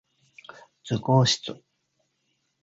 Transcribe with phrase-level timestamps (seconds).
[0.83, 1.61] 図工室